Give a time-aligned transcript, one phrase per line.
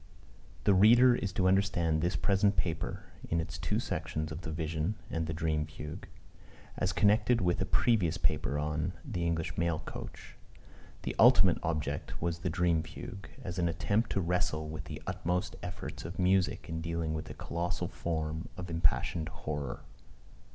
[0.63, 4.95] [THE reader is to understand this present paper, in its two sections of The Vision,
[5.11, 6.07] &c., and The Dream Fugue,
[6.75, 10.37] as connected with a previous paper on The English Mail Coach.
[11.03, 15.55] The ultimate object was the Dream Fugue, as an attempt to wrestle with the utmost
[15.61, 19.81] efforts of music in dealing with a colossal form of impassioned horror.